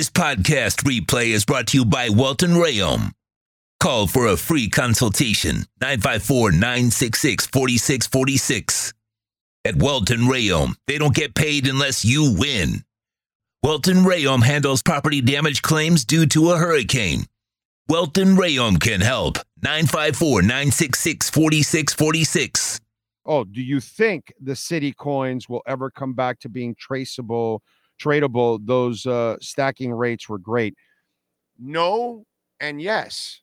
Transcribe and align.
This 0.00 0.08
podcast 0.08 0.76
replay 0.84 1.26
is 1.26 1.44
brought 1.44 1.66
to 1.66 1.76
you 1.76 1.84
by 1.84 2.08
Welton 2.08 2.52
Rayom. 2.52 3.12
Call 3.80 4.06
for 4.06 4.28
a 4.28 4.38
free 4.38 4.70
consultation 4.70 5.66
954 5.82 6.52
966 6.52 7.46
4646. 7.48 8.94
At 9.66 9.76
Welton 9.76 10.20
Rayom, 10.20 10.76
they 10.86 10.96
don't 10.96 11.14
get 11.14 11.34
paid 11.34 11.66
unless 11.66 12.02
you 12.02 12.34
win. 12.34 12.82
Welton 13.62 13.96
Rayom 13.96 14.42
handles 14.42 14.82
property 14.82 15.20
damage 15.20 15.60
claims 15.60 16.06
due 16.06 16.24
to 16.28 16.52
a 16.52 16.56
hurricane. 16.56 17.26
Welton 17.86 18.36
Rayom 18.36 18.80
can 18.80 19.02
help. 19.02 19.36
954 19.62 20.40
966 20.40 21.28
4646. 21.28 22.80
Oh, 23.26 23.44
do 23.44 23.60
you 23.60 23.80
think 23.80 24.32
the 24.40 24.56
city 24.56 24.94
coins 24.94 25.46
will 25.46 25.62
ever 25.66 25.90
come 25.90 26.14
back 26.14 26.40
to 26.40 26.48
being 26.48 26.74
traceable, 26.74 27.62
tradable? 28.00 28.58
Those 28.64 29.06
uh, 29.06 29.36
stacking 29.40 29.92
rates 29.92 30.28
were 30.28 30.38
great. 30.38 30.74
No, 31.58 32.24
and 32.58 32.80
yes. 32.80 33.40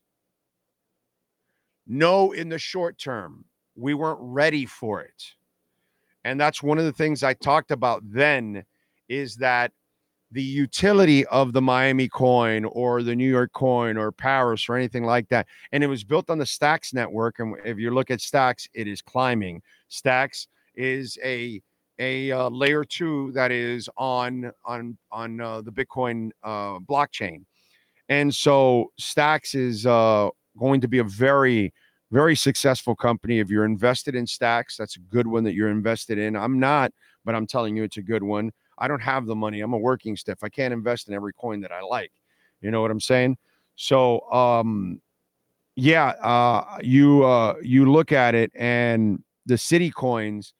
No, 1.86 2.32
in 2.32 2.50
the 2.50 2.60
short 2.60 2.98
term, 2.98 3.46
we 3.76 3.94
weren't 3.94 4.20
ready 4.22 4.66
for 4.66 5.02
it. 5.02 5.24
And 6.26 6.40
that's 6.40 6.62
one 6.62 6.78
of 6.78 6.86
the 6.86 6.92
things 6.92 7.24
I 7.24 7.34
talked 7.34 7.72
about 7.72 8.02
then 8.04 8.66
is 9.08 9.38
that 9.38 9.72
the 10.32 10.44
utility 10.44 11.26
of 11.28 11.54
the 11.54 11.62
Miami 11.62 12.10
coin 12.10 12.66
or 12.66 13.02
the 13.02 13.16
New 13.16 13.30
York 13.30 13.54
coin 13.54 13.98
or 13.98 14.12
Paris 14.12 14.68
or 14.68 14.76
anything 14.76 15.06
like 15.06 15.30
that. 15.30 15.48
And 15.72 15.84
it 15.84 15.88
was 15.88 16.04
built 16.04 16.30
on 16.30 16.38
the 16.38 16.46
Stacks 16.46 16.94
network. 16.94 17.40
And 17.40 17.56
if 17.64 17.78
you 17.78 17.92
look 17.92 18.12
at 18.12 18.20
Stacks, 18.20 18.68
it 18.74 18.88
is 18.88 19.02
climbing. 19.02 19.62
Stacks 19.88 20.48
is 20.76 21.18
a 21.24 21.62
a 22.00 22.32
uh, 22.32 22.50
layer 22.50 22.84
two 22.84 23.32
that 23.34 23.52
is 23.52 23.90
on 23.98 24.52
on 24.66 24.98
on 25.12 25.42
uh, 25.42 25.62
the 25.62 25.72
Bitcoin 25.72 26.32
uh, 26.44 26.80
blockchain, 26.80 27.44
and 28.10 28.34
so 28.34 28.92
Stacks 28.98 29.56
is 29.56 29.86
uh, 29.86 30.30
going 30.58 30.82
to 30.82 30.88
be 30.88 31.00
a 31.00 31.04
very 31.04 31.74
very 32.12 32.36
successful 32.36 32.96
company. 32.96 33.40
If 33.40 33.50
you're 33.50 33.66
invested 33.66 34.16
in 34.16 34.26
Stacks, 34.26 34.78
that's 34.78 34.96
a 34.96 35.00
good 35.00 35.28
one 35.28 35.44
that 35.44 35.54
you're 35.54 35.70
invested 35.70 36.18
in. 36.18 36.36
I'm 36.36 36.60
not, 36.60 36.92
but 37.26 37.36
I'm 37.36 37.48
telling 37.48 37.76
you, 37.76 37.84
it's 37.84 37.98
a 37.98 38.02
good 38.02 38.24
one. 38.24 38.52
I 38.78 38.88
don't 38.88 39.02
have 39.02 39.26
the 39.26 39.36
money. 39.36 39.62
I'm 39.62 39.74
a 39.74 39.78
working 39.78 40.16
stiff. 40.16 40.44
I 40.44 40.50
can't 40.50 40.74
invest 40.74 41.08
in 41.08 41.14
every 41.14 41.34
coin 41.34 41.62
that 41.62 41.72
I 41.72 41.82
like. 41.82 42.12
You 42.62 42.72
know 42.72 42.82
what 42.82 42.92
I'm 42.92 43.02
saying? 43.02 43.38
So, 43.76 44.22
um, 44.32 45.02
yeah, 45.76 46.10
uh, 46.22 46.80
you 46.82 47.24
uh, 47.24 47.56
you 47.62 47.92
look 47.92 48.12
at 48.12 48.36
it, 48.36 48.52
and 48.56 49.24
the 49.46 49.58
city 49.58 49.92
coins 49.92 50.54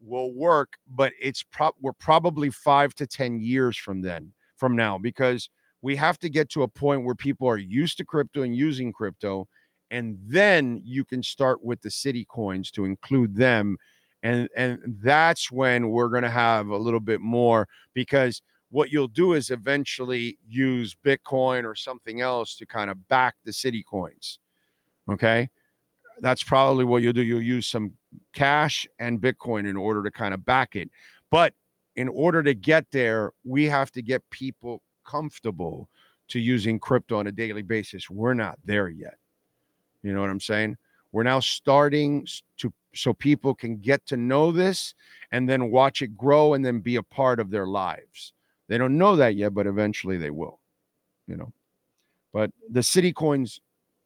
will 0.00 0.32
work, 0.32 0.74
but 0.88 1.12
it's 1.20 1.42
pro- 1.42 1.74
we're 1.80 1.92
probably 1.92 2.50
five 2.50 2.94
to 2.94 3.06
ten 3.06 3.40
years 3.40 3.76
from 3.76 4.02
then, 4.02 4.32
from 4.56 4.76
now, 4.76 4.98
because 4.98 5.50
we 5.82 5.96
have 5.96 6.18
to 6.18 6.28
get 6.28 6.48
to 6.50 6.62
a 6.62 6.68
point 6.68 7.04
where 7.04 7.14
people 7.14 7.48
are 7.48 7.58
used 7.58 7.96
to 7.98 8.04
crypto 8.04 8.42
and 8.42 8.54
using 8.54 8.92
crypto, 8.92 9.48
and 9.90 10.18
then 10.26 10.80
you 10.84 11.04
can 11.04 11.22
start 11.22 11.64
with 11.64 11.80
the 11.82 11.90
city 11.90 12.26
coins 12.28 12.70
to 12.72 12.84
include 12.84 13.34
them 13.34 13.76
and 14.22 14.48
and 14.56 14.78
that's 15.02 15.50
when 15.50 15.90
we're 15.90 16.08
to 16.22 16.30
have 16.30 16.68
a 16.68 16.76
little 16.76 17.00
bit 17.00 17.20
more 17.20 17.68
because 17.94 18.42
what 18.70 18.90
you'll 18.90 19.08
do 19.08 19.32
is 19.32 19.50
eventually 19.50 20.38
use 20.46 20.96
bitcoin 21.04 21.64
or 21.64 21.74
something 21.74 22.20
else 22.20 22.56
to 22.56 22.66
kind 22.66 22.90
of 22.90 23.08
back 23.08 23.34
the 23.44 23.52
city 23.52 23.84
coins 23.88 24.38
okay 25.10 25.48
that's 26.20 26.42
probably 26.42 26.84
what 26.84 27.02
you'll 27.02 27.12
do 27.12 27.22
you'll 27.22 27.42
use 27.42 27.66
some 27.66 27.92
cash 28.32 28.86
and 28.98 29.20
bitcoin 29.20 29.68
in 29.68 29.76
order 29.76 30.02
to 30.02 30.10
kind 30.10 30.34
of 30.34 30.44
back 30.44 30.76
it 30.76 30.90
but 31.30 31.54
in 31.96 32.08
order 32.08 32.42
to 32.42 32.54
get 32.54 32.86
there 32.90 33.32
we 33.44 33.64
have 33.64 33.90
to 33.90 34.02
get 34.02 34.22
people 34.30 34.82
comfortable 35.04 35.88
to 36.28 36.38
using 36.38 36.78
crypto 36.78 37.18
on 37.18 37.26
a 37.26 37.32
daily 37.32 37.62
basis 37.62 38.08
we're 38.08 38.34
not 38.34 38.58
there 38.64 38.88
yet 38.88 39.16
you 40.02 40.12
know 40.12 40.20
what 40.20 40.30
i'm 40.30 40.40
saying 40.40 40.76
we're 41.12 41.22
now 41.22 41.40
starting 41.40 42.26
to 42.56 42.72
so 42.94 43.12
people 43.12 43.54
can 43.54 43.76
get 43.76 44.04
to 44.06 44.16
know 44.16 44.52
this 44.52 44.94
and 45.32 45.48
then 45.48 45.70
watch 45.70 46.02
it 46.02 46.16
grow 46.16 46.54
and 46.54 46.64
then 46.64 46.80
be 46.80 46.96
a 46.96 47.02
part 47.02 47.38
of 47.38 47.50
their 47.50 47.66
lives. 47.66 48.32
They 48.68 48.78
don't 48.78 48.98
know 48.98 49.16
that 49.16 49.36
yet, 49.36 49.54
but 49.54 49.66
eventually 49.66 50.16
they 50.16 50.30
will, 50.30 50.60
you 51.26 51.36
know. 51.36 51.52
But 52.32 52.52
the 52.70 52.82
city 52.82 53.12
coins, 53.12 53.60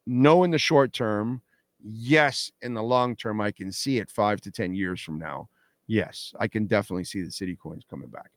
no 0.06 0.44
in 0.44 0.50
the 0.50 0.58
short 0.58 0.92
term. 0.92 1.42
Yes, 1.86 2.50
in 2.62 2.72
the 2.72 2.82
long 2.82 3.14
term, 3.14 3.40
I 3.40 3.52
can 3.52 3.70
see 3.70 3.98
it 3.98 4.10
five 4.10 4.40
to 4.42 4.50
10 4.50 4.74
years 4.74 5.00
from 5.02 5.18
now. 5.18 5.48
Yes, 5.86 6.32
I 6.40 6.48
can 6.48 6.66
definitely 6.66 7.04
see 7.04 7.22
the 7.22 7.30
city 7.30 7.56
coins 7.56 7.84
coming 7.88 8.08
back. 8.08 8.30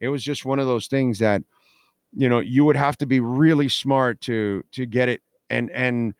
It 0.00 0.08
was 0.08 0.24
just 0.24 0.46
one 0.46 0.58
of 0.58 0.66
those 0.66 0.86
things 0.86 1.18
that, 1.18 1.42
you 2.14 2.30
know, 2.30 2.40
you 2.40 2.64
would 2.64 2.76
have 2.76 2.96
to 2.98 3.06
be 3.06 3.20
really 3.20 3.68
smart 3.68 4.20
to 4.22 4.64
to 4.72 4.86
get 4.86 5.10
it 5.10 5.20
and 5.50 5.70
and 5.70 6.14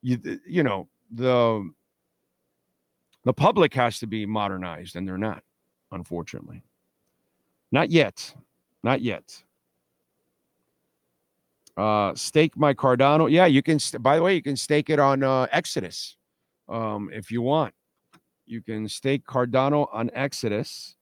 you 0.00 0.18
you 0.46 0.62
know 0.62 0.88
the 1.10 1.70
the 3.24 3.32
public 3.34 3.74
has 3.74 3.98
to 4.00 4.06
be 4.06 4.26
modernized, 4.26 4.96
and 4.96 5.06
they're 5.06 5.18
not, 5.18 5.44
unfortunately. 5.92 6.62
Not 7.70 7.90
yet. 7.90 8.34
Not 8.82 9.00
yet. 9.00 9.44
Uh, 11.76 12.14
stake 12.14 12.56
my 12.56 12.74
Cardano. 12.74 13.30
Yeah, 13.30 13.46
you 13.46 13.62
can. 13.62 13.78
St- 13.78 14.02
by 14.02 14.16
the 14.16 14.22
way, 14.22 14.34
you 14.34 14.42
can 14.42 14.56
stake 14.56 14.90
it 14.90 14.98
on 14.98 15.22
uh, 15.22 15.46
Exodus 15.52 16.16
um, 16.68 17.10
if 17.12 17.30
you 17.30 17.42
want. 17.42 17.74
You 18.46 18.60
can 18.60 18.88
stake 18.88 19.24
Cardano 19.24 19.88
on 19.92 20.10
Exodus. 20.14 20.96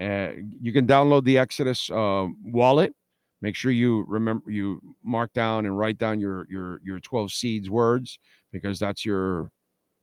Uh, 0.00 0.30
you 0.60 0.72
can 0.72 0.86
download 0.86 1.24
the 1.24 1.38
Exodus 1.38 1.90
uh, 1.90 2.26
wallet. 2.42 2.94
Make 3.42 3.54
sure 3.54 3.70
you 3.70 4.04
remember 4.08 4.50
you 4.50 4.80
mark 5.04 5.32
down 5.34 5.66
and 5.66 5.78
write 5.78 5.98
down 5.98 6.20
your 6.20 6.46
your 6.50 6.80
your 6.82 6.98
12 7.00 7.30
seeds 7.30 7.70
words 7.70 8.18
because 8.50 8.78
that's 8.78 9.04
your 9.04 9.50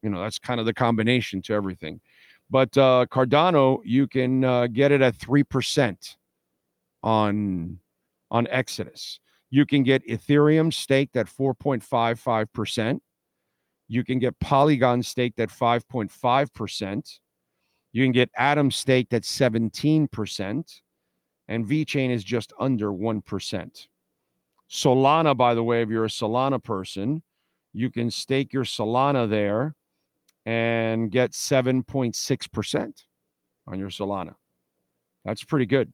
you 0.03 0.09
know, 0.09 0.22
that's 0.22 0.40
kind 0.40 0.59
of 0.59 0.66
the 0.66 0.74
combination 0.74 1.42
to 1.44 1.53
everything. 1.53 2.02
But 2.50 2.78
uh, 2.78 3.06
Cardano, 3.09 3.80
you 3.86 4.08
can 4.08 4.44
uh, 4.44 4.68
get 4.68 4.92
it 4.92 5.02
at 5.02 5.16
three 5.16 5.44
percent 5.44 6.18
on 7.03 7.80
on 8.30 8.48
Exodus. 8.48 9.19
You 9.50 9.66
can 9.66 9.84
get 9.84 10.08
Ethereum 10.08 10.74
staked 10.74 11.16
at 11.16 11.30
four 11.30 11.53
point 11.53 11.84
five 11.84 12.19
five 12.19 12.52
percent. 12.53 13.02
You 13.91 14.06
can 14.06 14.19
get 14.19 14.40
Polygon 14.40 15.03
staked 15.03 15.38
at 15.41 15.52
five 15.52 15.85
point 15.90 16.09
five 16.09 16.53
percent. 16.53 17.19
You 17.91 18.06
can 18.06 18.13
get 18.13 18.31
Atom 18.38 18.72
staked 18.72 19.13
at 19.13 19.25
seventeen 19.25 20.07
percent, 20.07 20.79
and 21.50 21.68
VeChain 21.68 22.09
is 22.09 22.24
just 22.24 22.53
under 22.57 22.94
one 22.94 23.22
percent. 23.22 23.90
Solana, 24.69 25.35
by 25.35 25.53
the 25.53 25.63
way, 25.63 25.81
if 25.81 25.90
you're 25.90 26.06
a 26.06 26.07
Solana 26.07 26.63
person, 26.63 27.22
you 27.74 27.90
can 27.90 28.09
stake 28.09 28.53
your 28.53 28.63
Solana 28.63 29.30
there 29.30 29.75
and 30.46 31.12
get 31.12 31.31
7.6% 31.31 32.94
on 33.68 33.78
your 33.78 33.90
Solana. 33.90 34.35
That's 35.25 35.44
pretty 35.44 35.66
good. 35.66 35.91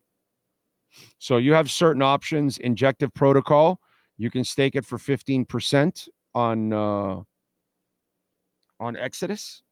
So 1.18 1.38
you 1.38 1.54
have 1.54 1.72
certain 1.72 2.04
options. 2.04 2.60
Injective 2.60 3.12
protocol, 3.16 3.80
you 4.20 4.30
can 4.30 4.44
stake 4.44 4.76
it 4.76 4.86
for 4.86 5.00
15% 5.00 6.08
on 6.36 6.72
uh, 6.72 7.22
on 8.80 8.96
Exodus. 8.96 9.64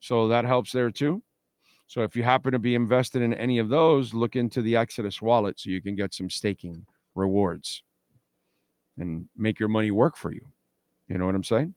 So 0.00 0.28
that 0.28 0.44
helps 0.44 0.72
there 0.72 0.90
too. 0.90 1.22
So 1.86 2.02
if 2.02 2.14
you 2.14 2.22
happen 2.22 2.52
to 2.52 2.58
be 2.58 2.74
invested 2.74 3.20
in 3.22 3.34
any 3.34 3.58
of 3.58 3.68
those, 3.68 4.14
look 4.14 4.36
into 4.36 4.62
the 4.62 4.76
Exodus 4.76 5.20
wallet 5.20 5.58
so 5.58 5.70
you 5.70 5.82
can 5.82 5.96
get 5.96 6.14
some 6.14 6.30
staking 6.30 6.86
rewards 7.14 7.82
and 8.98 9.28
make 9.36 9.58
your 9.58 9.68
money 9.68 9.90
work 9.90 10.16
for 10.16 10.32
you. 10.32 10.46
You 11.08 11.18
know 11.18 11.26
what 11.26 11.34
I'm 11.34 11.44
saying? 11.44 11.74